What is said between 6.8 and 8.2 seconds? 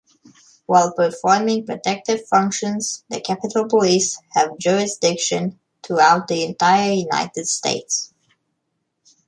United States.